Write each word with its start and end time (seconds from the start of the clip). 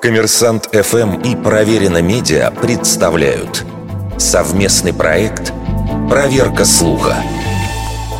Коммерсант 0.00 0.68
ФМ 0.72 1.20
и 1.22 1.34
Проверено 1.34 2.00
Медиа 2.00 2.52
представляют 2.52 3.64
совместный 4.16 4.94
проект 4.94 5.52
«Проверка 6.08 6.64
слуха». 6.64 7.16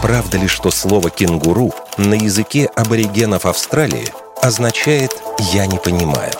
Правда 0.03 0.39
ли, 0.39 0.49
что 0.49 0.73
слово 0.73 1.09
«кенгуру» 1.11 1.73
на 1.97 2.15
языке 2.15 2.69
аборигенов 2.75 3.47
Австралии 3.47 4.09
означает 4.43 5.13
«я 5.53 5.67
не 5.67 5.79
понимаю»? 5.79 6.33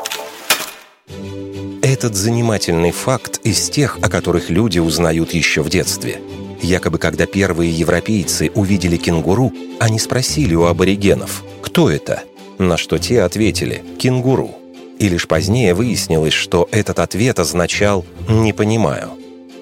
Этот 1.83 2.17
занимательный 2.17 2.91
факт 2.91 3.39
из 3.45 3.71
тех, 3.71 3.99
о 4.03 4.11
которых 4.11 4.51
люди 4.51 4.81
узнают 4.81 5.33
еще 5.35 5.63
в 5.63 5.71
детстве. 5.71 6.21
Якобы, 6.61 6.99
когда 6.99 7.27
первые 7.27 7.71
европейцы 7.71 8.51
увидели 8.57 8.97
кенгуру, 8.97 9.53
они 9.79 10.01
спросили 10.01 10.57
у 10.57 10.65
аборигенов, 10.65 11.45
кто 11.63 11.89
это? 11.89 12.25
На 12.59 12.77
что 12.77 12.99
те 12.99 13.23
ответили 13.23 13.85
«кенгуру». 14.01 14.59
И 14.99 15.09
лишь 15.09 15.29
позднее 15.29 15.75
выяснилось, 15.75 16.33
что 16.33 16.69
этот 16.73 16.99
ответ 16.99 17.39
означал 17.39 18.05
«не 18.29 18.53
понимаю». 18.53 19.11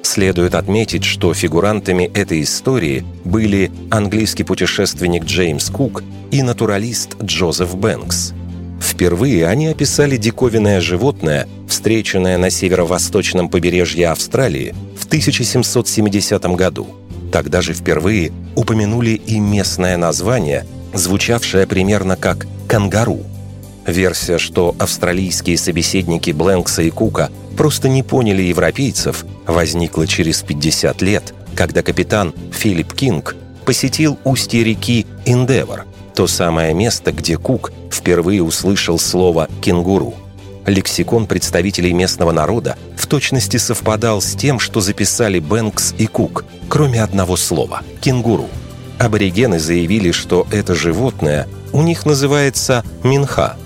Следует 0.03 0.55
отметить, 0.55 1.05
что 1.05 1.35
фигурантами 1.35 2.05
этой 2.15 2.43
истории 2.43 3.05
были 3.25 3.71
английский 3.91 4.45
путешественник 4.45 5.25
Джеймс 5.25 5.69
Кук 5.69 6.05
и 6.31 6.43
натуралист 6.43 7.17
Джозеф 7.23 7.75
Бэнкс. 7.77 8.33
Впервые 8.81 9.47
они 9.47 9.67
описали 9.67 10.17
диковинное 10.17 10.81
животное, 10.81 11.49
встреченное 11.69 12.39
на 12.39 12.51
северо-восточном 12.51 13.49
побережье 13.49 14.09
Австралии 14.09 14.75
в 14.99 15.07
1770 15.07 16.45
году. 16.55 16.87
Тогда 17.33 17.61
же 17.61 17.75
впервые 17.75 18.33
упомянули 18.55 19.21
и 19.27 19.41
местное 19.41 19.97
название, 19.97 20.65
звучавшее 20.95 21.67
примерно 21.67 22.17
как 22.17 22.47
«кангару», 22.69 23.21
Версия, 23.87 24.39
что 24.39 24.75
австралийские 24.79 25.57
собеседники 25.57 26.33
Бленкса 26.33 26.83
и 26.83 26.91
Кука 26.91 27.31
просто 27.57 27.89
не 27.89 28.03
поняли 28.03 28.43
европейцев, 28.43 29.25
возникла 29.47 30.07
через 30.07 30.43
50 30.43 31.03
лет, 31.03 31.35
когда 31.55 31.83
капитан 31.83 32.35
Филипп 32.53 32.93
Кинг 32.93 33.37
посетил 33.65 34.19
устье 34.25 34.65
реки 34.65 35.07
Индевор, 35.25 35.85
то 36.15 36.27
самое 36.27 36.75
место, 36.75 37.13
где 37.13 37.37
Кук 37.37 37.73
впервые 37.93 38.43
услышал 38.43 38.99
слово 38.99 39.49
«кенгуру». 39.61 40.15
Лексикон 40.67 41.27
представителей 41.27 41.93
местного 41.93 42.33
народа 42.33 42.77
в 42.97 43.07
точности 43.07 43.57
совпадал 43.57 44.21
с 44.21 44.35
тем, 44.35 44.59
что 44.59 44.81
записали 44.81 45.39
Бэнкс 45.39 45.95
и 45.97 46.07
Кук, 46.07 46.45
кроме 46.69 47.03
одного 47.03 47.37
слова– 47.37 47.83
«кенгуру». 48.01 48.49
Аборигены 48.99 49.61
заявили, 49.61 50.11
что 50.11 50.47
это 50.51 50.75
животное 50.75 51.47
у 51.73 51.83
них 51.83 52.05
называется 52.07 52.83
«минха», 53.05 53.57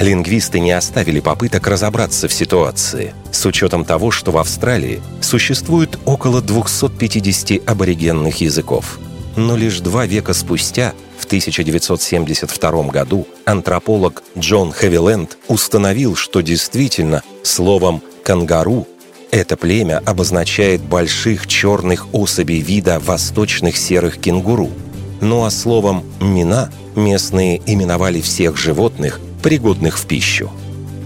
Лингвисты 0.00 0.60
не 0.60 0.72
оставили 0.72 1.20
попыток 1.20 1.66
разобраться 1.66 2.26
в 2.26 2.32
ситуации, 2.32 3.12
с 3.30 3.44
учетом 3.44 3.84
того, 3.84 4.10
что 4.10 4.32
в 4.32 4.38
Австралии 4.38 5.02
существует 5.20 5.98
около 6.06 6.40
250 6.40 7.68
аборигенных 7.68 8.40
языков. 8.40 8.98
Но 9.36 9.58
лишь 9.58 9.80
два 9.80 10.06
века 10.06 10.32
спустя, 10.32 10.94
в 11.18 11.26
1972 11.26 12.82
году, 12.84 13.28
антрополог 13.44 14.22
Джон 14.38 14.72
Хевиленд 14.72 15.36
установил, 15.48 16.16
что 16.16 16.40
действительно 16.40 17.22
словом 17.42 18.02
«кангару» 18.24 18.88
это 19.30 19.56
племя 19.58 20.02
обозначает 20.06 20.80
больших 20.80 21.46
черных 21.46 22.12
особей 22.14 22.60
вида 22.60 22.98
восточных 22.98 23.76
серых 23.76 24.18
кенгуру. 24.18 24.70
Ну 25.20 25.44
а 25.44 25.50
словом 25.50 26.04
«мина» 26.20 26.72
местные 26.96 27.60
именовали 27.66 28.20
всех 28.20 28.56
животных, 28.56 29.20
пригодных 29.40 29.98
в 29.98 30.06
пищу. 30.06 30.50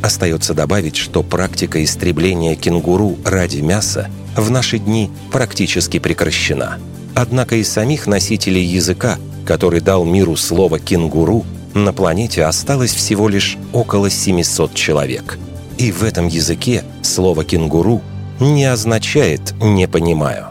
Остается 0.02 0.52
добавить, 0.52 0.96
что 0.96 1.22
практика 1.22 1.82
истребления 1.82 2.56
кенгуру 2.56 3.16
ради 3.24 3.60
мяса 3.60 4.10
в 4.36 4.50
наши 4.50 4.78
дни 4.78 5.10
практически 5.32 5.98
прекращена. 5.98 6.78
Однако 7.14 7.56
из 7.56 7.70
самих 7.70 8.06
носителей 8.06 8.64
языка, 8.64 9.18
который 9.46 9.80
дал 9.80 10.04
миру 10.04 10.36
слово 10.36 10.78
«кенгуру», 10.78 11.44
на 11.74 11.92
планете 11.92 12.44
осталось 12.44 12.92
всего 12.92 13.28
лишь 13.28 13.56
около 13.72 14.10
700 14.10 14.74
человек. 14.74 15.38
И 15.78 15.90
в 15.90 16.02
этом 16.02 16.28
языке 16.28 16.84
слово 17.02 17.44
«кенгуру» 17.44 18.02
не 18.40 18.64
означает 18.64 19.54
«не 19.60 19.88
понимаю». 19.88 20.48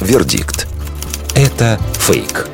Вердикт. 0.00 0.66
Это 1.34 1.78
фейк. 1.94 2.48